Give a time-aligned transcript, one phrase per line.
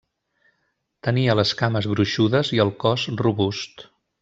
[1.07, 3.87] Tenia les cames gruixudes i el cos robust.